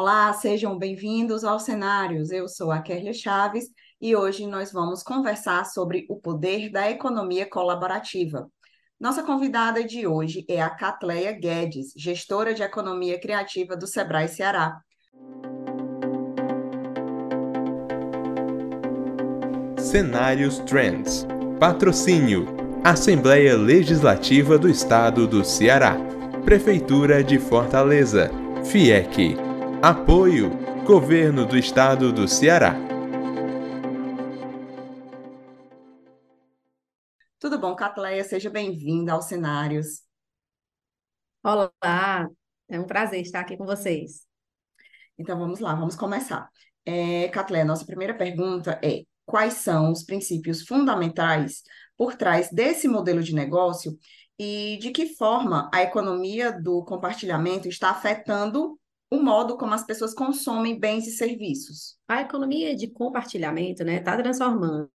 [0.00, 2.30] Olá, sejam bem-vindos aos Cenários.
[2.30, 3.64] Eu sou a Kerlia Chaves
[4.00, 8.48] e hoje nós vamos conversar sobre o poder da economia colaborativa.
[9.00, 14.80] Nossa convidada de hoje é a Catleia Guedes, gestora de economia criativa do Sebrae Ceará.
[19.78, 21.26] Cenários Trends.
[21.58, 22.46] Patrocínio:
[22.84, 25.96] Assembleia Legislativa do Estado do Ceará.
[26.44, 28.30] Prefeitura de Fortaleza.
[28.64, 29.47] FIEC.
[29.80, 30.50] Apoio:
[30.84, 32.74] Governo do Estado do Ceará.
[37.38, 38.24] Tudo bom, Catleia?
[38.24, 40.02] Seja bem-vinda aos cenários.
[41.44, 42.28] Olá,
[42.68, 44.26] é um prazer estar aqui com vocês.
[45.16, 46.48] Então vamos lá, vamos começar.
[46.84, 51.62] É, Catleia, nossa primeira pergunta é: quais são os princípios fundamentais
[51.96, 53.96] por trás desse modelo de negócio
[54.36, 58.76] e de que forma a economia do compartilhamento está afetando
[59.10, 61.96] o modo como as pessoas consomem bens e serviços.
[62.06, 64.90] A economia de compartilhamento está né, tá transformando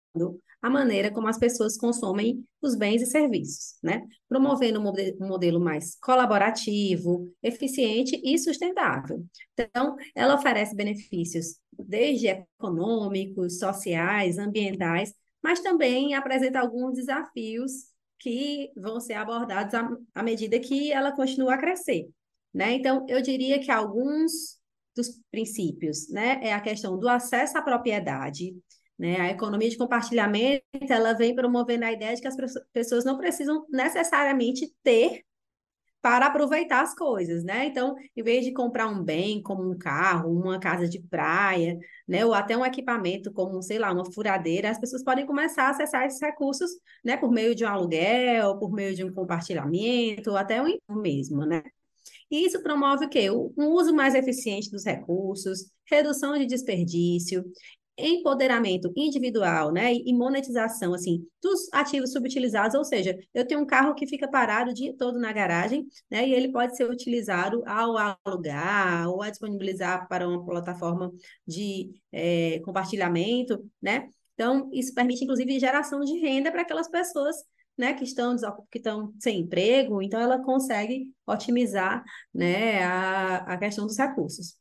[0.62, 4.06] a maneira como as pessoas consomem os bens e serviços, né?
[4.28, 9.24] Promovendo um modelo mais colaborativo, eficiente e sustentável.
[9.54, 17.72] Então, ela oferece benefícios desde econômicos, sociais, ambientais, mas também apresenta alguns desafios
[18.20, 22.10] que vão ser abordados à, à medida que ela continua a crescer,
[22.54, 22.74] né?
[22.74, 24.60] Então, eu diria que alguns
[24.96, 28.54] dos princípios, né, é a questão do acesso à propriedade,
[28.98, 29.20] né?
[29.22, 32.36] A economia de compartilhamento ela vem promovendo a ideia de que as
[32.74, 35.24] pessoas não precisam necessariamente ter
[36.02, 37.66] para aproveitar as coisas, né?
[37.66, 41.78] Então, em vez de comprar um bem, como um carro, uma casa de praia,
[42.08, 45.70] né, ou até um equipamento como, sei lá, uma furadeira, as pessoas podem começar a
[45.72, 46.72] acessar esses recursos,
[47.04, 51.46] né, por meio de um aluguel, por meio de um compartilhamento, ou até um mesmo,
[51.46, 51.64] né?
[52.32, 53.30] E isso promove o quê?
[53.32, 57.44] Um uso mais eficiente dos recursos, redução de desperdício,
[57.98, 63.94] empoderamento individual, né, e monetização, assim, dos ativos subutilizados, ou seja, eu tenho um carro
[63.94, 68.18] que fica parado o dia todo na garagem, né, e ele pode ser utilizado ao
[68.26, 71.12] alugar ou a disponibilizar para uma plataforma
[71.46, 77.36] de é, compartilhamento, né, então isso permite, inclusive, geração de renda para aquelas pessoas
[77.80, 78.36] né, que estão,
[78.70, 82.04] que estão sem emprego, então ela consegue otimizar
[82.34, 84.58] né, a, a questão dos recursos.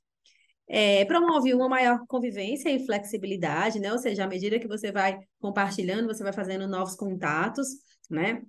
[0.69, 3.91] É, promove uma maior convivência e flexibilidade, né?
[3.91, 7.67] Ou seja, à medida que você vai compartilhando, você vai fazendo novos contatos,
[8.09, 8.43] né?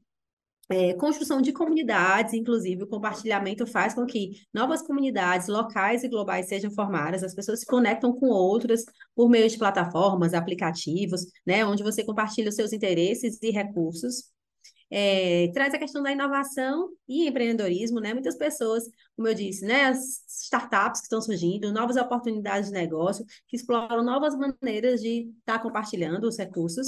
[0.71, 6.47] É, construção de comunidades, inclusive o compartilhamento faz com que novas comunidades locais e globais
[6.47, 8.83] sejam formadas, as pessoas se conectam com outras
[9.15, 14.31] por meio de plataformas, aplicativos, né, onde você compartilha os seus interesses e recursos.
[14.91, 18.13] É, traz a questão da inovação e empreendedorismo, né?
[18.13, 18.83] Muitas pessoas,
[19.15, 19.85] como eu disse, né?
[19.85, 25.57] As startups que estão surgindo, novas oportunidades de negócio, que exploram novas maneiras de estar
[25.57, 26.87] tá compartilhando os recursos.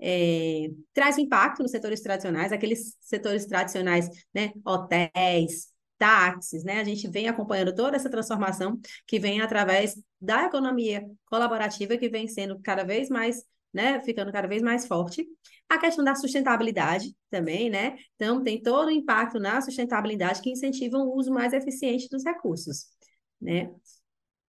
[0.00, 4.52] É, traz impacto nos setores tradicionais, aqueles setores tradicionais, né?
[4.64, 5.68] Hotéis,
[5.98, 6.80] táxis, né?
[6.80, 12.28] A gente vem acompanhando toda essa transformação que vem através da economia colaborativa, que vem
[12.28, 13.44] sendo cada vez mais
[13.74, 15.26] né, ficando cada vez mais forte.
[15.68, 17.96] A questão da sustentabilidade também, né?
[18.14, 22.86] Então, tem todo o impacto na sustentabilidade que incentiva o uso mais eficiente dos recursos,
[23.40, 23.70] né?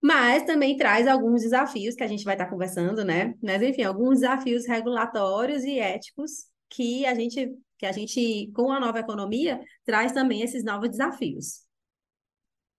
[0.02, 3.34] Mas também traz alguns desafios que a gente vai estar conversando, né?
[3.42, 8.80] Mas, enfim, alguns desafios regulatórios e éticos que a gente, que a gente, com a
[8.80, 11.66] nova economia, traz também esses novos desafios.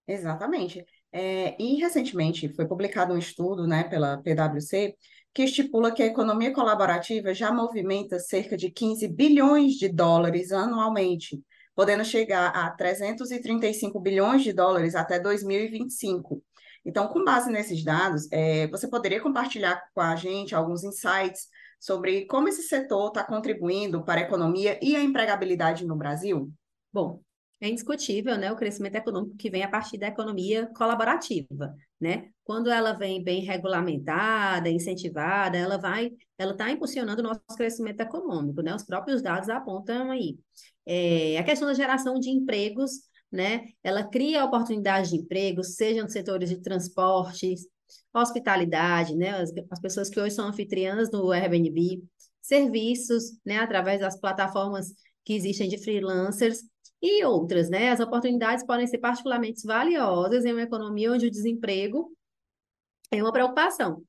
[0.07, 0.85] Exatamente.
[1.11, 4.95] É, e recentemente foi publicado um estudo né, pela PwC
[5.37, 11.45] que estipula que a economia colaborativa já movimenta cerca de 15 bilhões de dólares anualmente,
[11.75, 16.43] podendo chegar a 335 bilhões de dólares até 2025.
[16.87, 21.49] Então, com base nesses dados, é, você poderia compartilhar com a gente alguns insights
[21.79, 26.51] sobre como esse setor está contribuindo para a economia e a empregabilidade no Brasil?
[26.91, 27.21] Bom,
[27.61, 32.31] é indiscutível, né, o crescimento econômico que vem a partir da economia colaborativa, né?
[32.45, 38.63] Quando ela vem bem regulamentada, incentivada, ela vai, ela está impulsionando o nosso crescimento econômico,
[38.63, 38.75] né?
[38.75, 40.39] Os próprios dados apontam aí.
[40.85, 42.93] É, a questão da geração de empregos,
[43.33, 43.65] né?
[43.83, 47.67] Ela cria oportunidades de emprego, seja nos setores de transportes,
[48.15, 49.31] hospitalidade, né?
[49.31, 52.03] As, as pessoas que hoje são anfitriãs do Airbnb,
[52.41, 53.59] serviços, né?
[53.59, 54.93] Através das plataformas
[55.25, 56.61] que existem de freelancers,
[57.07, 57.91] e outras, né?
[57.91, 62.13] As oportunidades podem ser particularmente valiosas em uma economia onde o desemprego
[63.11, 64.03] é uma preocupação.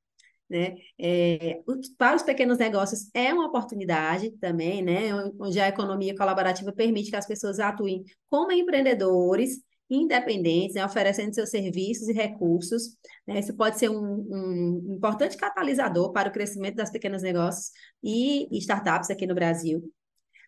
[0.50, 0.76] Né?
[0.98, 1.60] É,
[1.98, 5.14] para os pequenos negócios é uma oportunidade também, né?
[5.40, 11.50] onde a economia colaborativa permite que as pessoas atuem como empreendedores independentes, né, oferecendo seus
[11.50, 12.98] serviços e recursos.
[13.26, 13.40] Né?
[13.40, 17.72] Isso pode ser um, um, importante catalisador para o crescimento das pequenos negócios
[18.04, 19.82] e startups aqui no Brasil.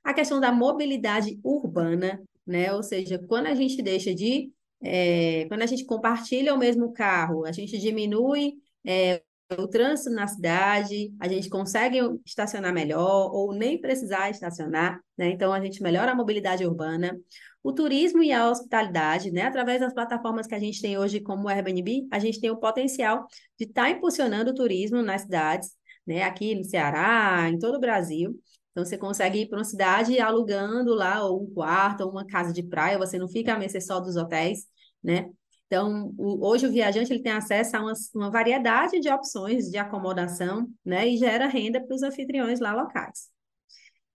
[0.04, 2.74] A questão da mobilidade urbana, né?
[2.74, 4.52] ou seja, quando a gente deixa de.
[4.82, 8.54] É, quando a gente compartilha o mesmo carro, a gente diminui
[8.86, 9.22] é,
[9.58, 15.30] o trânsito na cidade, a gente consegue estacionar melhor ou nem precisar estacionar, né?
[15.30, 17.20] Então a gente melhora a mobilidade urbana.
[17.62, 19.44] O turismo e a hospitalidade, né?
[19.44, 22.58] Através das plataformas que a gente tem hoje, como o Airbnb, a gente tem o
[22.58, 23.26] potencial
[23.58, 25.72] de estar tá impulsionando o turismo nas cidades,
[26.08, 26.24] né?
[26.24, 28.40] Aqui no Ceará, em todo o Brasil.
[28.72, 32.54] Então, você consegue ir para uma cidade alugando lá ou um quarto ou uma casa
[32.54, 34.66] de praia, você não fica a mercê só dos hotéis,
[35.04, 35.30] né?
[35.68, 39.78] Então, o, hoje o viajante ele tem acesso a uma, uma, variedade de opções de
[39.78, 43.30] acomodação, né, e gera renda para os anfitriões lá locais.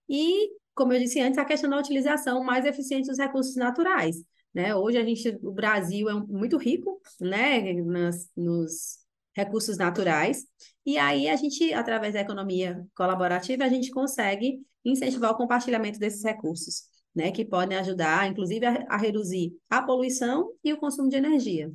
[0.09, 4.17] E, como eu disse antes, a questão da utilização mais eficiente dos recursos naturais,
[4.53, 4.75] né?
[4.75, 9.04] Hoje a gente, o Brasil é muito rico, né, nas, nos
[9.35, 10.43] recursos naturais,
[10.85, 16.23] e aí a gente, através da economia colaborativa, a gente consegue incentivar o compartilhamento desses
[16.23, 16.83] recursos
[17.15, 21.71] né, que podem ajudar, inclusive, a, a reduzir a poluição e o consumo de energia.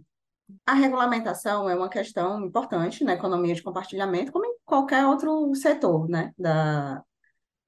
[0.67, 6.09] A regulamentação é uma questão importante na economia de compartilhamento, como em qualquer outro setor
[6.09, 7.03] né, da,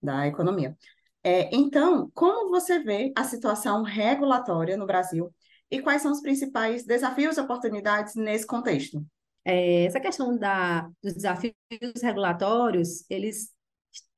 [0.03, 0.77] da economia.
[1.23, 5.33] É, então, como você vê a situação regulatória no Brasil
[5.71, 9.05] e quais são os principais desafios e oportunidades nesse contexto?
[9.45, 11.55] É, essa questão da, dos desafios
[12.03, 13.51] regulatórios, eles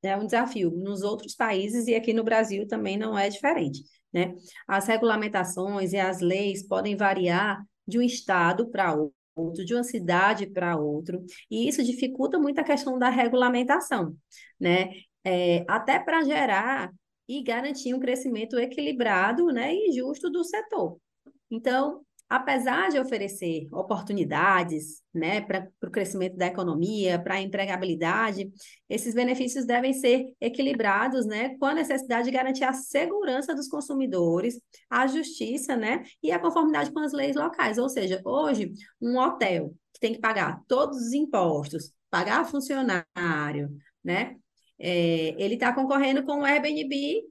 [0.03, 3.83] é um desafio nos outros países e aqui no Brasil também não é diferente.
[4.13, 4.33] Né?
[4.67, 8.95] As regulamentações e as leis podem variar de um estado para
[9.35, 14.15] outro, de uma cidade para outro, e isso dificulta muito a questão da regulamentação,
[14.59, 14.89] né?
[15.23, 16.91] É, até para gerar
[17.27, 20.97] e garantir um crescimento equilibrado né, e justo do setor.
[21.49, 28.51] Então, apesar de oferecer oportunidades né, para o crescimento da economia, para a empregabilidade,
[28.89, 34.59] esses benefícios devem ser equilibrados né, com a necessidade de garantir a segurança dos consumidores,
[34.89, 37.77] a justiça né, e a conformidade com as leis locais.
[37.77, 43.69] Ou seja, hoje, um hotel que tem que pagar todos os impostos, pagar funcionário,
[44.03, 44.35] né,
[44.79, 47.23] é, ele está concorrendo com o Airbnb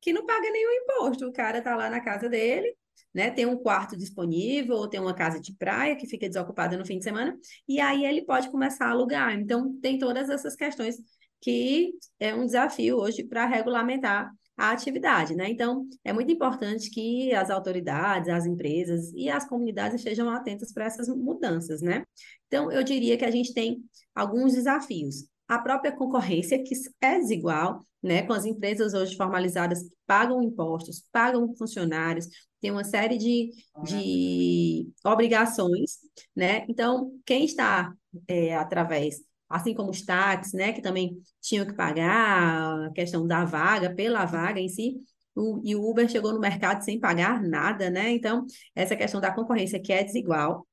[0.00, 1.26] que não paga nenhum imposto.
[1.26, 2.76] O cara está lá na casa dele,
[3.14, 3.30] né?
[3.30, 6.98] Tem um quarto disponível, ou tem uma casa de praia que fica desocupada no fim
[6.98, 7.36] de semana,
[7.68, 9.34] e aí ele pode começar a alugar.
[9.38, 10.96] Então, tem todas essas questões
[11.40, 15.50] que é um desafio hoje para regulamentar a atividade, né?
[15.50, 20.84] Então, é muito importante que as autoridades, as empresas e as comunidades estejam atentas para
[20.84, 22.04] essas mudanças, né?
[22.46, 23.82] Então, eu diria que a gente tem
[24.14, 25.31] alguns desafios.
[25.52, 28.22] A própria concorrência, que é desigual, né?
[28.22, 32.26] Com as empresas hoje formalizadas que pagam impostos, pagam funcionários,
[32.58, 33.50] tem uma série de,
[33.84, 35.98] de obrigações,
[36.34, 36.64] né?
[36.70, 37.92] Então, quem está
[38.26, 39.16] é, através,
[39.46, 44.24] assim como os táxis, né, que também tinham que pagar a questão da vaga, pela
[44.24, 44.96] vaga em si,
[45.34, 48.10] o, e o Uber chegou no mercado sem pagar nada, né?
[48.10, 50.66] Então, essa questão da concorrência que é desigual,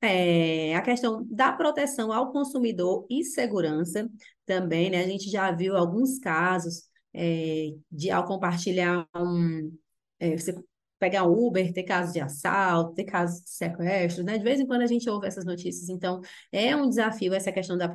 [0.00, 4.08] é, a questão da proteção ao consumidor e segurança
[4.44, 5.00] também, né?
[5.04, 6.84] A gente já viu alguns casos
[7.14, 9.72] é, de ao compartilhar um,
[10.20, 10.54] é, você
[10.98, 14.38] pegar Uber, ter casos de assalto, ter casos de sequestro, né?
[14.38, 15.88] De vez em quando a gente ouve essas notícias.
[15.88, 16.20] Então,
[16.50, 17.88] é um desafio essa questão da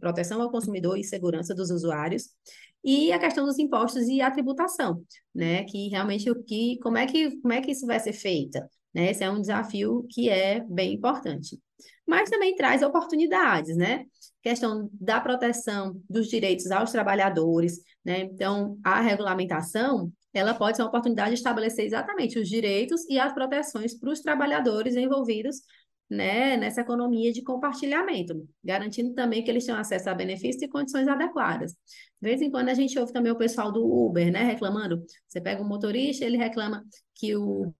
[0.00, 2.28] proteção ao consumidor e segurança dos usuários.
[2.84, 5.02] E a questão dos impostos e a tributação,
[5.34, 5.64] né?
[5.64, 8.68] Que realmente o que, como é que, como é que isso vai ser feita?
[8.98, 9.12] Né?
[9.12, 11.56] Esse é um desafio que é bem importante.
[12.04, 14.04] Mas também traz oportunidades, né?
[14.42, 18.22] Questão da proteção dos direitos aos trabalhadores, né?
[18.22, 23.32] Então, a regulamentação, ela pode ser uma oportunidade de estabelecer exatamente os direitos e as
[23.32, 25.58] proteções para os trabalhadores envolvidos
[26.10, 31.06] né, nessa economia de compartilhamento, garantindo também que eles tenham acesso a benefícios e condições
[31.06, 31.72] adequadas.
[31.72, 35.04] De vez em quando a gente ouve também o pessoal do Uber, né, reclamando.
[35.28, 36.82] Você pega um motorista, ele reclama
[37.14, 37.72] que o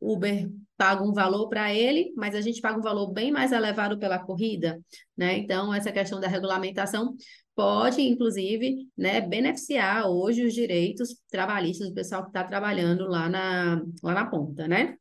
[0.00, 3.98] Uber paga um valor para ele, mas a gente paga um valor bem mais elevado
[3.98, 4.80] pela corrida,
[5.16, 5.36] né?
[5.36, 7.16] Então, essa questão da regulamentação
[7.54, 13.82] pode, inclusive, né, beneficiar hoje os direitos trabalhistas do pessoal que está trabalhando lá na,
[14.02, 14.96] lá na ponta, né?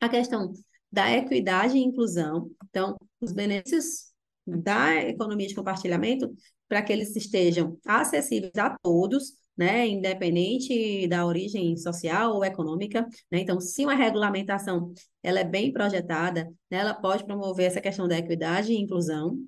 [0.00, 0.52] A questão
[0.90, 4.12] da equidade e inclusão, então, os benefícios
[4.46, 6.32] da economia de compartilhamento,
[6.68, 13.40] para que eles estejam acessíveis a todos, né, independente da origem social ou econômica, né?
[13.40, 14.92] Então, se uma regulamentação
[15.22, 19.38] ela é bem projetada, né, ela pode promover essa questão da equidade e inclusão,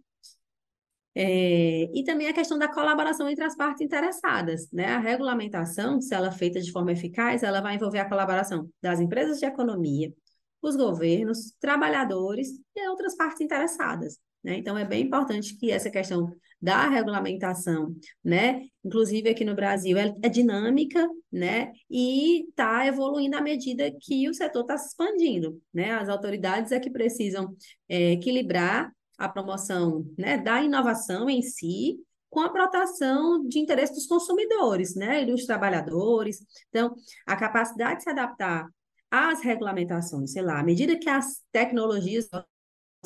[1.18, 4.70] é, e também a questão da colaboração entre as partes interessadas.
[4.70, 4.84] Né?
[4.84, 9.00] A regulamentação, se ela é feita de forma eficaz, ela vai envolver a colaboração das
[9.00, 10.12] empresas de economia,
[10.60, 14.18] os governos, trabalhadores e outras partes interessadas.
[14.44, 14.58] Né?
[14.58, 17.94] Então, é bem importante que essa questão da regulamentação,
[18.24, 24.28] né, inclusive aqui no Brasil, é, é dinâmica, né, e está evoluindo à medida que
[24.28, 25.92] o setor está se expandindo, né?
[25.92, 27.54] As autoridades é que precisam
[27.88, 31.98] é, equilibrar a promoção, né, da inovação em si
[32.28, 36.38] com a proteção de interesse dos consumidores, né, e dos trabalhadores.
[36.68, 36.94] Então,
[37.26, 38.68] a capacidade de se adaptar
[39.10, 42.28] às regulamentações, sei lá, à medida que as tecnologias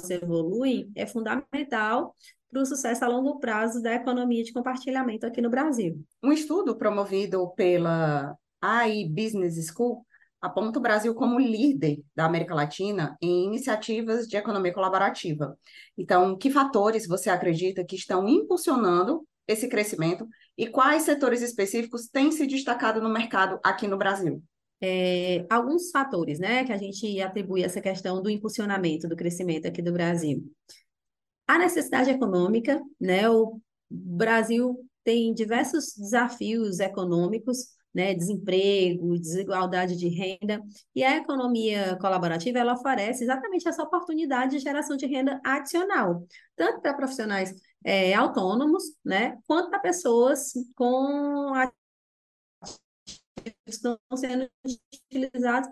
[0.08, 2.16] evoluem, é fundamental
[2.50, 6.04] para o sucesso a longo prazo da economia de compartilhamento aqui no Brasil.
[6.22, 10.04] Um estudo promovido pela AI Business School
[10.40, 15.56] aponta o Brasil como líder da América Latina em iniciativas de economia colaborativa.
[15.96, 20.26] Então, que fatores você acredita que estão impulsionando esse crescimento
[20.56, 24.42] e quais setores específicos têm se destacado no mercado aqui no Brasil?
[24.82, 29.82] É, alguns fatores, né, que a gente atribui essa questão do impulsionamento do crescimento aqui
[29.82, 30.42] do Brasil.
[31.50, 40.62] A necessidade econômica, né, o Brasil tem diversos desafios econômicos, né, desemprego, desigualdade de renda,
[40.94, 46.80] e a economia colaborativa ela oferece exatamente essa oportunidade de geração de renda adicional, tanto
[46.80, 47.52] para profissionais
[47.84, 51.52] é, autônomos, né, quanto para pessoas com
[53.42, 54.48] que estão sendo
[55.10, 55.68] utilizados,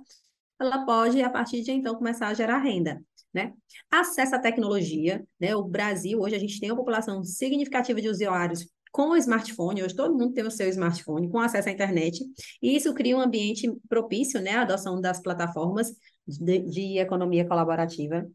[0.58, 3.00] ela pode, a partir de então, começar a gerar renda.
[3.32, 3.52] Né?
[3.90, 5.54] Acesso à tecnologia, né?
[5.54, 10.16] O Brasil, hoje, a gente tem uma população significativa de usuários com smartphone, hoje todo
[10.16, 12.25] mundo tem o seu smartphone, com acesso à internet,
[12.62, 15.92] e isso cria um ambiente propício, né, à adoção das plataformas
[16.26, 18.26] de, de economia colaborativa.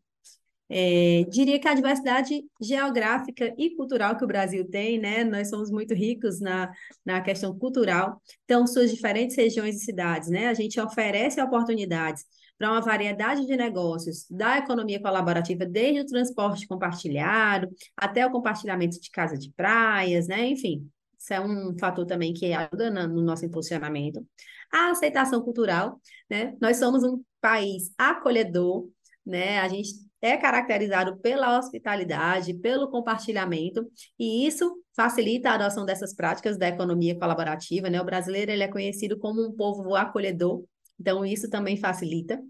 [0.69, 5.23] É, diria que a diversidade geográfica e cultural que o Brasil tem, né?
[5.23, 6.71] Nós somos muito ricos na,
[7.05, 8.19] na questão cultural.
[8.45, 10.47] Então, suas diferentes regiões e cidades, né?
[10.47, 12.23] A gente oferece oportunidades
[12.63, 17.67] para uma variedade de negócios da economia colaborativa, desde o transporte compartilhado
[17.98, 20.48] até o compartilhamento de casa de praias, né?
[20.48, 20.89] Enfim,
[21.20, 24.25] isso é um fator também que ajuda no nosso impulsionamento.
[24.72, 26.55] A aceitação cultural, né?
[26.62, 28.88] Nós somos um país acolhedor,
[29.25, 29.60] né?
[29.60, 29.89] A gente
[30.22, 33.86] é caracterizado pela hospitalidade, pelo compartilhamento,
[34.17, 38.00] e isso facilita a adoção dessas práticas da economia colaborativa, né?
[38.00, 40.63] O brasileiro ele é conhecido como um povo acolhedor,
[41.00, 42.41] então, isso também facilita.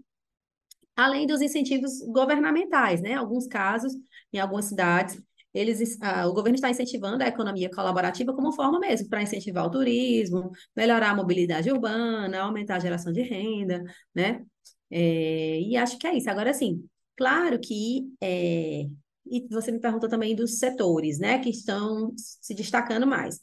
[0.96, 3.14] Além dos incentivos governamentais, né?
[3.14, 3.92] Alguns casos,
[4.32, 5.20] em algumas cidades,
[5.52, 9.70] eles, ah, o governo está incentivando a economia colaborativa como forma mesmo para incentivar o
[9.70, 13.82] turismo, melhorar a mobilidade urbana, aumentar a geração de renda,
[14.14, 14.44] né?
[14.90, 16.30] É, e acho que é isso.
[16.30, 16.84] Agora, sim,
[17.16, 18.86] claro que é,
[19.26, 23.40] e você me perguntou também dos setores, né, que estão se destacando mais.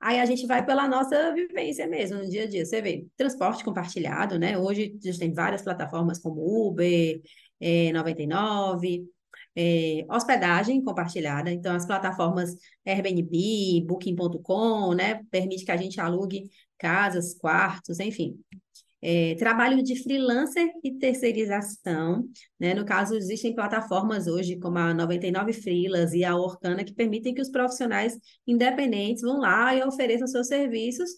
[0.00, 2.64] Aí a gente vai pela nossa vivência mesmo, no dia a dia.
[2.64, 4.56] Você vê, transporte compartilhado, né?
[4.58, 7.20] Hoje a gente tem várias plataformas como Uber,
[7.60, 9.04] é, 99,
[9.56, 11.50] é, hospedagem compartilhada.
[11.50, 12.54] Então, as plataformas
[12.86, 15.22] Airbnb, Booking.com, né?
[15.30, 18.38] Permite que a gente alugue casas, quartos, enfim
[19.00, 22.28] é, trabalho de freelancer e terceirização.
[22.58, 22.74] Né?
[22.74, 27.42] No caso, existem plataformas hoje, como a 99 Freelas e a Orkana, que permitem que
[27.42, 31.10] os profissionais independentes vão lá e ofereçam seus serviços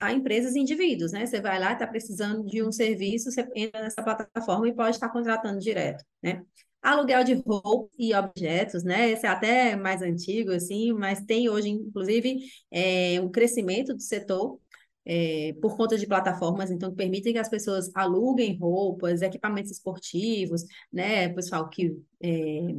[0.00, 1.26] a empresas e indivíduos, né?
[1.26, 5.10] Você vai lá, está precisando de um serviço, você entra nessa plataforma e pode estar
[5.10, 6.42] contratando direto, né?
[6.80, 9.10] Aluguel de roupa e objetos, né?
[9.10, 12.38] Esse é até mais antigo, assim, mas tem hoje, inclusive,
[12.70, 14.58] é, um crescimento do setor
[15.04, 20.64] é, por conta de plataformas, então, que permitem que as pessoas aluguem roupas, equipamentos esportivos,
[20.92, 21.28] né?
[21.30, 22.74] Pessoal que é,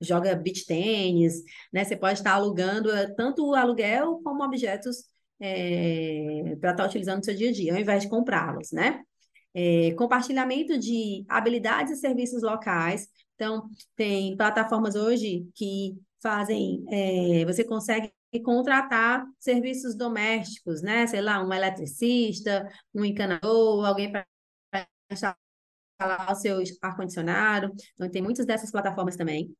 [0.00, 1.42] joga beach tênis,
[1.72, 1.84] né?
[1.84, 5.04] Você pode estar alugando é, tanto o aluguel como objetos
[5.40, 9.02] é, para estar utilizando no seu dia a dia, ao invés de comprá-los, né?
[9.54, 13.08] É, compartilhamento de habilidades e serviços locais.
[13.34, 21.06] Então, tem plataformas hoje que fazem, é, você consegue e contratar serviços domésticos, né?
[21.06, 24.26] Sei lá, um eletricista, um encanador, alguém para
[25.08, 25.38] instalar
[26.32, 27.72] o seu ar-condicionado.
[27.94, 29.54] Então, tem muitas dessas plataformas também.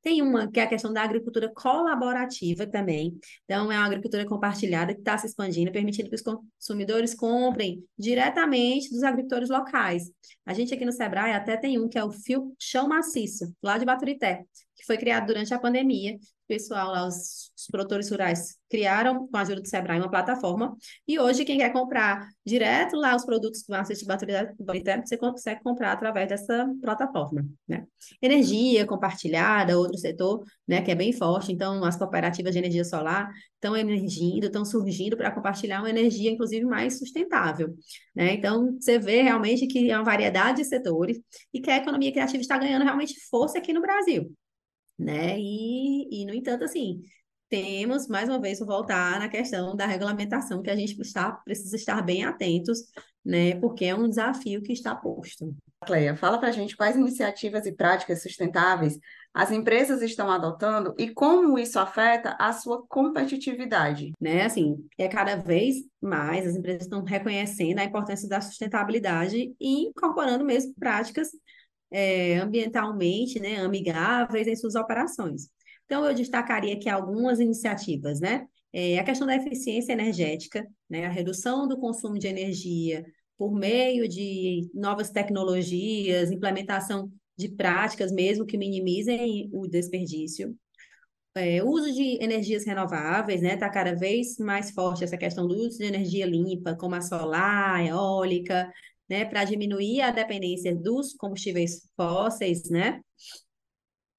[0.00, 3.18] Tem uma que é a questão da agricultura colaborativa também.
[3.44, 8.90] Então, é uma agricultura compartilhada que está se expandindo, permitindo que os consumidores comprem diretamente
[8.90, 10.04] dos agricultores locais.
[10.46, 13.76] A gente aqui no Sebrae até tem um que é o Fio Chão Maciço, lá
[13.76, 14.44] de Baturité,
[14.76, 16.16] que foi criado durante a pandemia.
[16.50, 20.76] Pessoal lá, os, os produtores rurais, criaram, com a ajuda do Sebrae, uma plataforma.
[21.06, 25.92] E hoje, quem quer comprar direto lá os produtos do de Baturité, você consegue comprar
[25.92, 27.46] através dessa plataforma.
[27.68, 27.86] Né?
[28.20, 31.52] Energia compartilhada, outro setor, né, que é bem forte.
[31.52, 36.64] Então, as cooperativas de energia solar estão emergindo, estão surgindo para compartilhar uma energia, inclusive,
[36.64, 37.72] mais sustentável.
[38.12, 38.32] Né?
[38.32, 41.16] Então, você vê realmente que é uma variedade de setores
[41.54, 44.34] e que a economia criativa está ganhando realmente força aqui no Brasil.
[45.00, 45.38] Né?
[45.38, 47.02] E, e, no entanto, assim,
[47.48, 52.02] temos, mais uma vez, voltar na questão da regulamentação, que a gente está, precisa estar
[52.02, 52.80] bem atentos,
[53.24, 53.56] né?
[53.56, 55.56] Porque é um desafio que está posto.
[55.86, 58.98] Cleia, fala para a gente quais iniciativas e práticas sustentáveis
[59.32, 64.12] as empresas estão adotando e como isso afeta a sua competitividade.
[64.20, 69.86] Né, assim, é cada vez mais as empresas estão reconhecendo a importância da sustentabilidade e
[69.86, 71.28] incorporando mesmo práticas
[71.90, 75.48] é, ambientalmente né, amigáveis em suas operações.
[75.84, 78.46] Então, eu destacaria aqui algumas iniciativas, né?
[78.72, 81.06] É, a questão da eficiência energética, né?
[81.06, 83.04] A redução do consumo de energia
[83.36, 90.54] por meio de novas tecnologias, implementação de práticas mesmo que minimizem o desperdício.
[91.34, 93.54] É, uso de energias renováveis, né?
[93.54, 97.76] Está cada vez mais forte essa questão do uso de energia limpa, como a solar,
[97.76, 98.70] a eólica,
[99.10, 99.24] né?
[99.24, 103.00] Para diminuir a dependência dos combustíveis fósseis, né?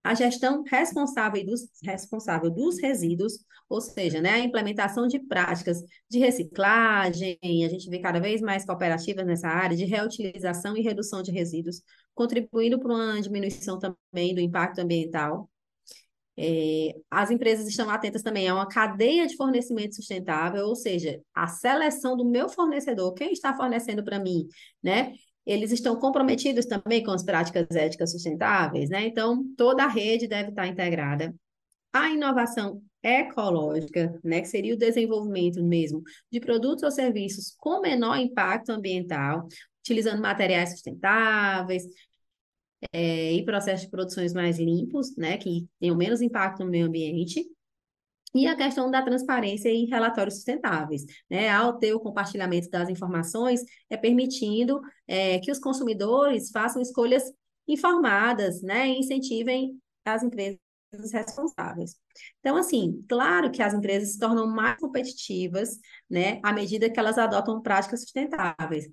[0.03, 3.33] a gestão responsável dos, responsável dos resíduos,
[3.69, 5.77] ou seja, né, a implementação de práticas
[6.09, 11.21] de reciclagem, a gente vê cada vez mais cooperativas nessa área de reutilização e redução
[11.21, 11.81] de resíduos,
[12.15, 15.49] contribuindo para uma diminuição também do impacto ambiental.
[16.37, 21.47] É, as empresas estão atentas também a uma cadeia de fornecimento sustentável, ou seja, a
[21.47, 24.47] seleção do meu fornecedor, quem está fornecendo para mim,
[24.81, 25.13] né?
[25.45, 29.05] eles estão comprometidos também com as práticas éticas sustentáveis, né?
[29.05, 31.33] Então, toda a rede deve estar integrada.
[31.91, 38.17] A inovação ecológica, né, que seria o desenvolvimento mesmo de produtos ou serviços com menor
[38.17, 39.47] impacto ambiental,
[39.79, 41.83] utilizando materiais sustentáveis
[42.91, 47.45] é, e processos de produções mais limpos, né, que tenham menos impacto no meio ambiente.
[48.33, 51.03] E a questão da transparência e relatórios sustentáveis.
[51.29, 51.49] Né?
[51.49, 57.23] Ao ter o compartilhamento das informações, é permitindo é, que os consumidores façam escolhas
[57.67, 58.87] informadas né?
[58.87, 60.57] e incentivem as empresas
[61.11, 61.95] responsáveis.
[62.39, 65.77] Então, assim, claro que as empresas se tornam mais competitivas
[66.09, 66.39] né?
[66.41, 68.87] à medida que elas adotam práticas sustentáveis.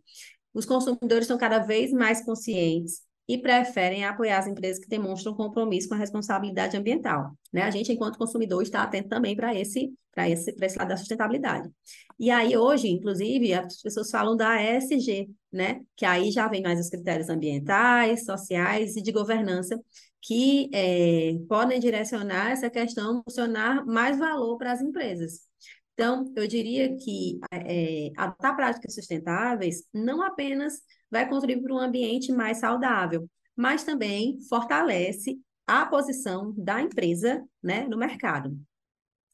[0.52, 5.88] Os consumidores estão cada vez mais conscientes e preferem apoiar as empresas que demonstram compromisso
[5.88, 7.32] com a responsabilidade ambiental.
[7.52, 7.62] Né?
[7.62, 11.70] A gente, enquanto consumidor, está atento também para esse, esse, esse lado da sustentabilidade.
[12.18, 15.82] E aí, hoje, inclusive, as pessoas falam da ESG, né?
[15.94, 19.78] que aí já vem mais os critérios ambientais, sociais e de governança,
[20.22, 25.46] que é, podem direcionar essa questão, funcionar mais valor para as empresas.
[25.92, 30.80] Então, eu diria que é, adotar práticas sustentáveis não apenas
[31.10, 37.86] vai contribuir para um ambiente mais saudável, mas também fortalece a posição da empresa né,
[37.86, 38.58] no mercado.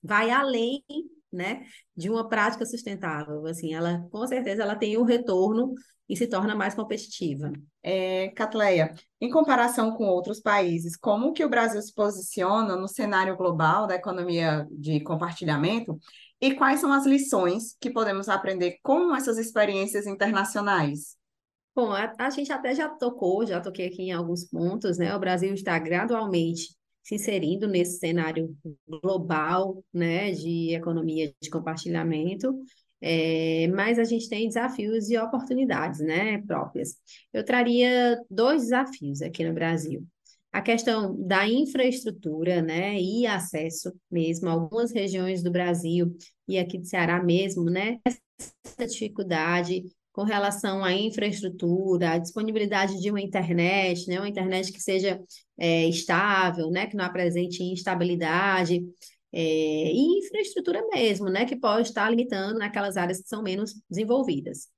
[0.03, 0.83] Vai além
[1.35, 1.65] né,
[1.97, 3.45] de uma prática sustentável.
[3.47, 5.75] Assim, ela com certeza ela tem um retorno
[6.09, 7.53] e se torna mais competitiva.
[7.83, 13.37] É, Catleia, em comparação com outros países, como que o Brasil se posiciona no cenário
[13.37, 15.99] global da economia de compartilhamento
[16.41, 21.17] e quais são as lições que podemos aprender com essas experiências internacionais?
[21.75, 25.15] Bom, a, a, gente até já tocou, já toquei aqui em alguns pontos, né?
[25.15, 26.69] O Brasil está gradualmente
[27.03, 28.57] se inserindo nesse cenário
[28.89, 32.57] global, né, de economia de compartilhamento,
[33.01, 36.97] é, mas a gente tem desafios e oportunidades, né, próprias.
[37.33, 40.07] Eu traria dois desafios aqui no Brasil.
[40.51, 46.17] A questão da infraestrutura, né, e acesso mesmo, algumas regiões do Brasil
[46.49, 47.99] e aqui do Ceará mesmo, né,
[48.39, 54.81] essa dificuldade com relação à infraestrutura, à disponibilidade de uma internet, né, uma internet que
[54.81, 55.21] seja
[55.59, 58.81] é, estável, né, que não apresente instabilidade,
[59.33, 64.69] é, e infraestrutura mesmo, né, que pode estar limitando naquelas áreas que são menos desenvolvidas.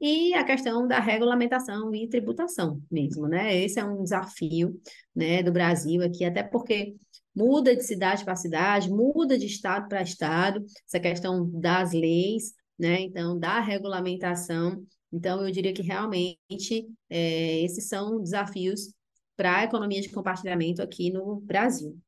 [0.00, 3.56] E a questão da regulamentação e tributação mesmo, né?
[3.56, 4.78] Esse é um desafio,
[5.14, 6.94] né, do Brasil aqui, até porque
[7.34, 13.00] muda de cidade para cidade, muda de estado para estado, essa questão das leis, né?
[13.00, 14.84] Então, da regulamentação.
[15.12, 18.92] Então, eu diria que realmente é, esses são desafios
[19.36, 21.98] para a economia de compartilhamento aqui no Brasil.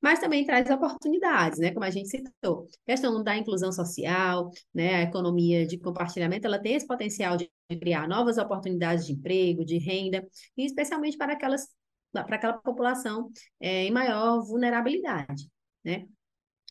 [0.00, 1.72] Mas também traz oportunidades, né?
[1.72, 2.68] Como a gente citou.
[2.86, 4.96] Questão da inclusão social, né?
[4.96, 9.78] A economia de compartilhamento, ela tem esse potencial de criar novas oportunidades de emprego, de
[9.78, 11.68] renda, e especialmente para aquelas
[12.12, 13.30] para aquela população
[13.60, 15.48] é, em maior vulnerabilidade,
[15.84, 16.06] né?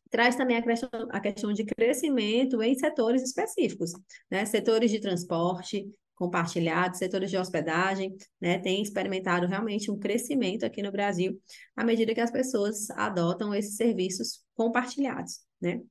[0.10, 3.92] Traz também a questão, a questão de crescimento em setores específicos,
[4.30, 4.46] né?
[4.46, 5.88] Setores de transporte,
[6.20, 11.42] compartilhados, setores de hospedagem, né, tem experimentado realmente um crescimento aqui no Brasil,
[11.78, 15.82] à medida que as pessoas adotam esses serviços compartilhados, né?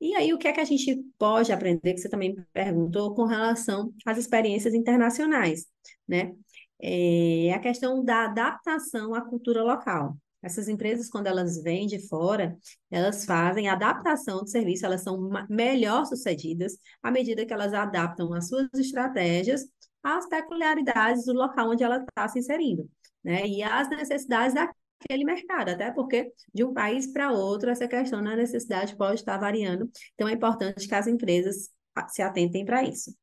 [0.00, 3.24] E aí, o que é que a gente pode aprender, que você também perguntou, com
[3.24, 5.66] relação às experiências internacionais,
[6.06, 6.34] né?
[6.82, 10.16] É a questão da adaptação à cultura local.
[10.44, 12.56] Essas empresas, quando elas vêm de fora,
[12.90, 18.48] elas fazem adaptação do serviço, elas são melhor sucedidas à medida que elas adaptam as
[18.48, 19.64] suas estratégias
[20.02, 22.86] às peculiaridades do local onde ela está se inserindo,
[23.24, 23.46] né?
[23.46, 28.36] E às necessidades daquele mercado, até porque de um país para outro essa questão da
[28.36, 29.90] necessidade pode estar variando.
[30.12, 31.70] Então é importante que as empresas
[32.08, 33.14] se atentem para isso.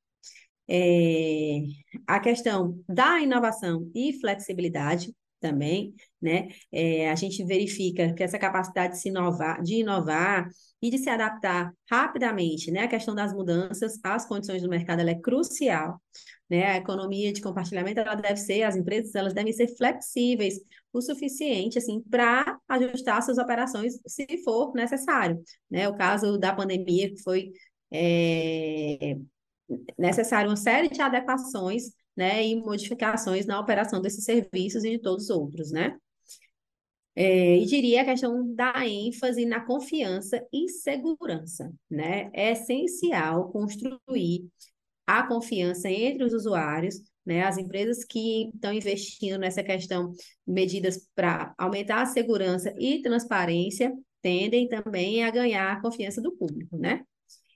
[0.68, 1.60] É,
[2.08, 6.48] a questão da inovação e flexibilidade também, né?
[6.72, 10.48] É, a gente verifica que essa capacidade de se inovar, de inovar
[10.82, 12.84] e de se adaptar rapidamente, né?
[12.84, 16.02] A questão das mudanças às condições do mercado é crucial,
[16.50, 16.68] né?
[16.68, 20.56] A economia de compartilhamento ela deve ser, as empresas elas devem ser flexíveis
[20.94, 25.90] o suficiente assim para ajustar suas operações se for necessário, né?
[25.90, 27.52] O caso da pandemia foi
[27.92, 29.18] é,
[29.98, 35.26] necessário uma série de adequações né, e modificações na operação desses serviços e de todos
[35.26, 35.98] os outros, né?
[37.16, 42.30] É, e diria a questão da ênfase na confiança e segurança, né?
[42.34, 44.50] É essencial construir
[45.06, 46.96] a confiança entre os usuários,
[47.26, 47.44] né?
[47.44, 50.14] As empresas que estão investindo nessa questão,
[50.48, 56.78] medidas para aumentar a segurança e transparência, tendem também a ganhar a confiança do público,
[56.78, 57.04] né?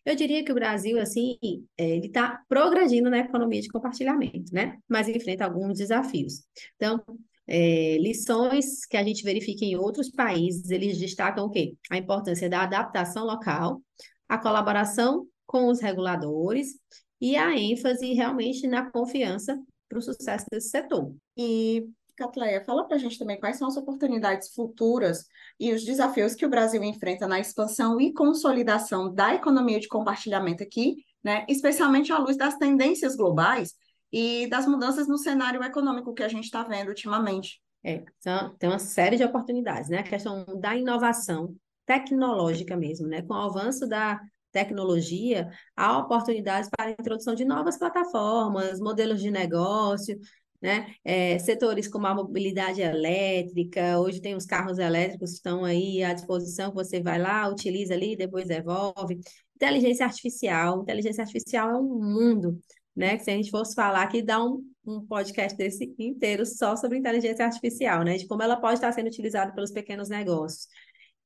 [0.06, 1.38] Eu diria que o Brasil, assim,
[1.78, 4.78] é, ele está progredindo na economia de compartilhamento, né?
[4.88, 6.44] Mas enfrenta alguns desafios.
[6.76, 7.04] Então,
[7.48, 11.76] é, lições que a gente verifica em outros países, eles destacam o quê?
[11.92, 13.82] A importância da adaptação local,
[14.30, 16.76] a colaboração com os reguladores
[17.20, 21.16] e a ênfase realmente na confiança para o sucesso desse setor.
[21.38, 25.26] E Catleia, fala para a gente também quais são as oportunidades futuras
[25.60, 30.64] e os desafios que o Brasil enfrenta na expansão e consolidação da economia de compartilhamento
[30.64, 31.46] aqui, né?
[31.50, 33.74] especialmente à luz das tendências globais
[34.12, 37.62] e das mudanças no cenário econômico que a gente está vendo ultimamente.
[37.84, 40.00] É, então, tem uma série de oportunidades, né?
[40.00, 43.22] A questão da inovação tecnológica mesmo, né?
[43.22, 44.20] Com o avanço da
[44.52, 50.18] tecnologia, há oportunidades para a introdução de novas plataformas, modelos de negócio,
[50.62, 50.94] né?
[51.04, 56.14] É, setores como a mobilidade elétrica, hoje tem os carros elétricos que estão aí à
[56.14, 59.20] disposição, você vai lá, utiliza ali, depois devolve.
[59.56, 62.60] Inteligência artificial, inteligência artificial é um mundo,
[62.96, 63.18] né?
[63.18, 66.98] Que se a gente fosse falar aqui, dá um, um podcast desse inteiro só sobre
[66.98, 68.18] inteligência artificial, né?
[68.18, 70.68] De como ela pode estar sendo utilizada pelos pequenos negócios.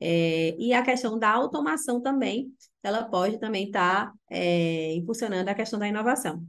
[0.01, 5.77] É, e a questão da automação também, ela pode também estar é, impulsionando a questão
[5.79, 6.41] da inovação.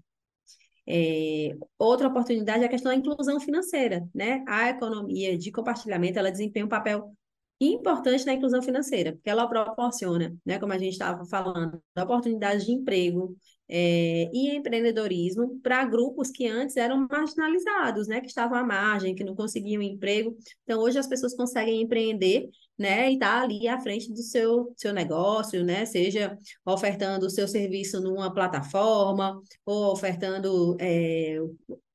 [0.86, 4.44] É, outra oportunidade é a questão da inclusão financeira, né?
[4.48, 7.14] A economia de compartilhamento, ela desempenha um papel
[7.60, 12.72] importante na inclusão financeira, porque ela proporciona, né, como a gente estava falando, oportunidades de
[12.72, 13.36] emprego
[13.68, 19.22] é, e empreendedorismo para grupos que antes eram marginalizados, né, que estavam à margem, que
[19.22, 20.34] não conseguiam emprego.
[20.64, 22.48] Então, hoje as pessoas conseguem empreender
[22.80, 27.46] né, e tá ali à frente do seu, seu negócio, né, seja ofertando o seu
[27.46, 31.36] serviço numa plataforma, ou ofertando, é,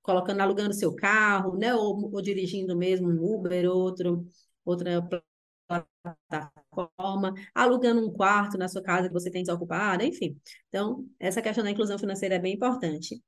[0.04, 4.28] colocando, alugando seu carro, né, ou, ou dirigindo mesmo um Uber, outro,
[4.64, 5.02] outra
[5.68, 10.40] plataforma, alugando um quarto na sua casa que você tem desocupada, enfim.
[10.70, 13.20] Então, essa questão da inclusão financeira é bem importante.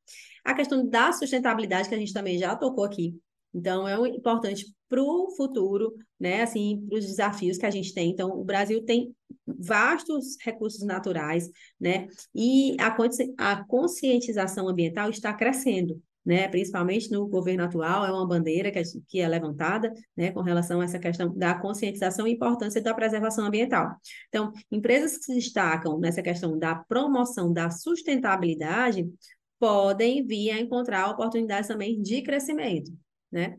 [0.45, 3.19] A questão da sustentabilidade, que a gente também já tocou aqui,
[3.53, 6.43] então, é importante para o futuro, né?
[6.43, 8.09] Assim, para os desafios que a gente tem.
[8.11, 12.07] Então, o Brasil tem vastos recursos naturais, né?
[12.33, 16.01] E a, conscientização ambiental está crescendo.
[16.25, 20.81] Né, principalmente no governo atual, é uma bandeira que que é levantada né, com relação
[20.81, 23.95] a essa questão da conscientização e importância da preservação ambiental.
[24.27, 29.09] Então, empresas que se destacam nessa questão da promoção da sustentabilidade
[29.57, 32.91] podem vir a encontrar oportunidades também de crescimento
[33.31, 33.57] né?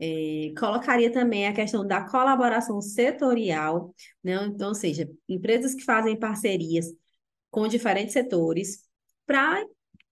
[0.00, 4.34] É, colocaria também a questão da colaboração setorial, né?
[4.46, 6.86] Então, ou seja, empresas que fazem parcerias
[7.50, 8.84] com diferentes setores
[9.26, 9.64] para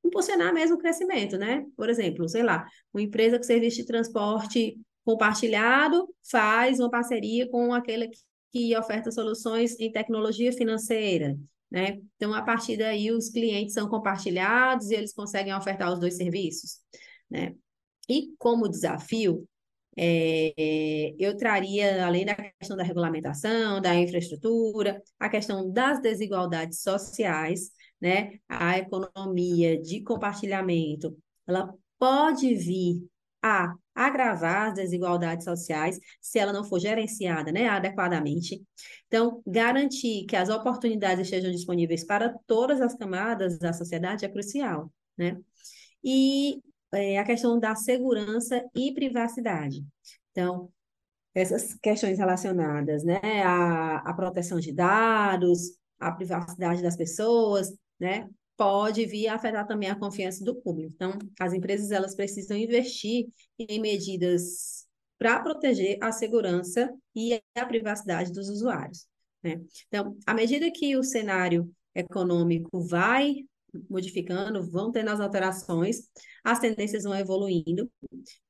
[0.04, 1.64] impulsionar mesmo o crescimento, né?
[1.76, 7.72] Por exemplo, sei lá, uma empresa com serviço de transporte compartilhado faz uma parceria com
[7.72, 8.06] aquela
[8.52, 11.36] que oferta soluções em tecnologia financeira,
[11.70, 12.00] né?
[12.16, 16.80] Então, a partir daí, os clientes são compartilhados e eles conseguem ofertar os dois serviços,
[17.30, 17.54] né?
[18.08, 19.46] E como desafio,
[19.98, 27.70] é, eu traria, além da questão da regulamentação, da infraestrutura, a questão das desigualdades sociais,
[28.00, 28.38] né?
[28.48, 31.16] a economia de compartilhamento,
[31.46, 33.06] ela pode vir
[33.42, 38.62] a agravar as desigualdades sociais se ela não for gerenciada né, adequadamente.
[39.06, 44.92] Então, garantir que as oportunidades estejam disponíveis para todas as camadas da sociedade é crucial.
[45.16, 45.38] Né?
[46.04, 46.60] E
[46.92, 49.84] é, a questão da segurança e privacidade.
[50.30, 50.70] Então,
[51.34, 59.04] essas questões relacionadas né, à, à proteção de dados, à privacidade das pessoas, né, pode
[59.04, 60.92] vir a afetar também a confiança do público.
[60.94, 63.26] Então, as empresas elas precisam investir
[63.58, 64.86] em medidas
[65.18, 69.06] para proteger a segurança e a privacidade dos usuários.
[69.42, 69.60] Né?
[69.88, 73.44] Então, à medida que o cenário econômico vai
[73.88, 76.08] modificando, vão tendo as alterações,
[76.44, 77.90] as tendências vão evoluindo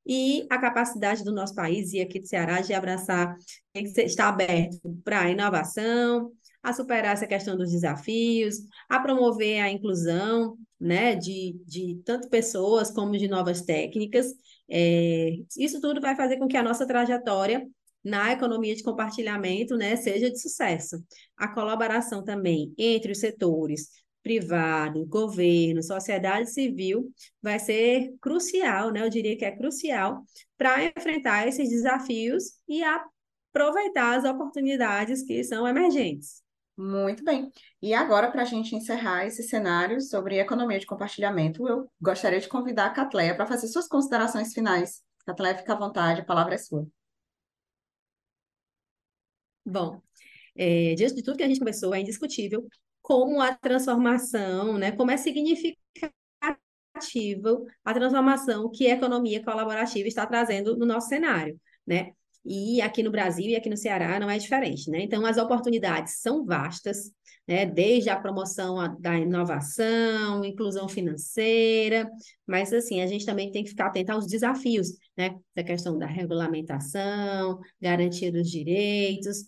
[0.06, 3.34] e a capacidade do nosso país e aqui do Ceará de abraçar,
[3.74, 6.30] está aberto para a inovação,
[6.62, 8.56] a superar essa questão dos desafios,
[8.88, 14.26] a promover a inclusão né, de, de tanto pessoas como de novas técnicas.
[14.68, 17.66] É, isso tudo vai fazer com que a nossa trajetória
[18.04, 20.96] na economia de compartilhamento né, seja de sucesso.
[21.36, 23.90] A colaboração também entre os setores
[24.26, 29.04] privado, governo, sociedade civil vai ser crucial, né?
[29.04, 30.24] Eu diria que é crucial
[30.58, 36.42] para enfrentar esses desafios e aproveitar as oportunidades que são emergentes.
[36.76, 37.52] Muito bem.
[37.80, 42.48] E agora, para a gente encerrar esse cenário sobre economia de compartilhamento, eu gostaria de
[42.48, 45.02] convidar a Catleia para fazer suas considerações finais.
[45.24, 46.84] Catleia, fica à vontade, a palavra é sua.
[49.64, 50.02] Bom,
[50.56, 52.66] é, diante de tudo que a gente conversou, é indiscutível
[53.06, 55.78] como a transformação, né, como é significativa
[57.84, 62.10] a transformação que a economia colaborativa está trazendo no nosso cenário, né?
[62.44, 65.02] E aqui no Brasil e aqui no Ceará não é diferente, né?
[65.02, 67.12] Então, as oportunidades são vastas,
[67.46, 67.64] né?
[67.64, 72.10] Desde a promoção da inovação, inclusão financeira,
[72.44, 75.36] mas, assim, a gente também tem que ficar atento aos desafios, né?
[75.54, 79.44] Da questão da regulamentação, garantia dos direitos.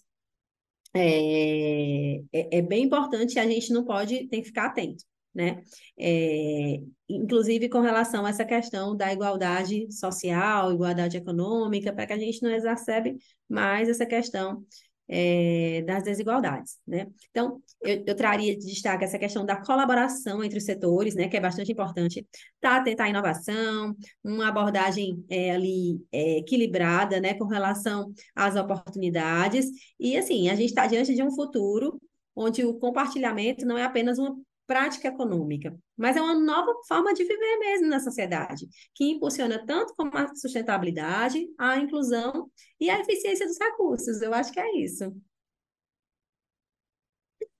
[0.94, 5.04] É, é, é bem importante, a gente não pode, tem que ficar atento
[5.38, 5.62] né?
[5.96, 12.18] É, inclusive com relação a essa questão da igualdade social, igualdade econômica, para que a
[12.18, 13.16] gente não exacerbe
[13.48, 14.64] mais essa questão
[15.08, 17.06] é, das desigualdades, né?
[17.30, 21.36] Então, eu, eu, traria de destaque essa questão da colaboração entre os setores, né, que
[21.36, 22.26] é bastante importante,
[22.60, 29.66] tá atenta à inovação, uma abordagem é, ali é, equilibrada, né, com relação às oportunidades,
[29.98, 32.00] e assim, a gente está diante de um futuro
[32.36, 34.36] onde o compartilhamento não é apenas uma
[34.68, 39.94] prática econômica, mas é uma nova forma de viver mesmo na sociedade, que impulsiona tanto
[39.96, 44.20] como a sustentabilidade, a inclusão e a eficiência dos recursos.
[44.20, 45.10] Eu acho que é isso.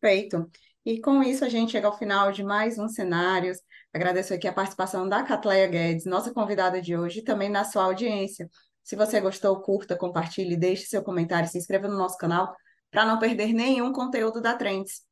[0.01, 0.51] Perfeito.
[0.85, 3.59] E com isso a gente chega ao final de mais um Cenários.
[3.93, 7.85] Agradeço aqui a participação da Catleia Guedes, nossa convidada de hoje, e também na sua
[7.85, 8.49] audiência.
[8.85, 12.55] Se você gostou, curta, compartilhe, deixe seu comentário, se inscreva no nosso canal
[12.91, 15.03] para não perder nenhum conteúdo da Trends.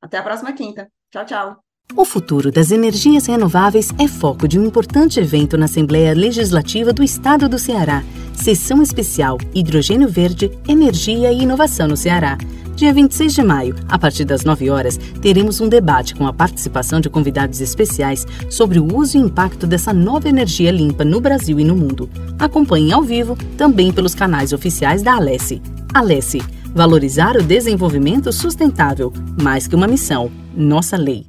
[0.00, 0.90] Até a próxima quinta.
[1.12, 1.56] Tchau, tchau.
[1.94, 7.02] O futuro das energias renováveis é foco de um importante evento na Assembleia Legislativa do
[7.02, 8.02] Estado do Ceará.
[8.32, 12.38] Sessão especial Hidrogênio Verde, Energia e Inovação no Ceará.
[12.74, 16.98] Dia 26 de maio, a partir das 9 horas, teremos um debate com a participação
[16.98, 21.64] de convidados especiais sobre o uso e impacto dessa nova energia limpa no Brasil e
[21.64, 22.08] no mundo.
[22.38, 25.60] Acompanhe ao vivo também pelos canais oficiais da Alesse.
[25.92, 26.40] Alesse
[26.74, 31.26] Valorizar o desenvolvimento sustentável, mais que uma missão, nossa lei.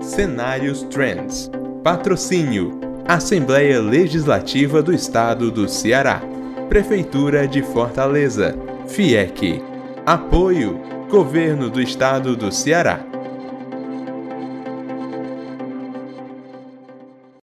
[0.00, 1.50] Cenários Trends.
[1.82, 6.22] Patrocínio: Assembleia Legislativa do Estado do Ceará.
[6.68, 8.56] Prefeitura de Fortaleza.
[8.86, 9.60] FIEC.
[10.06, 13.11] Apoio: Governo do Estado do Ceará.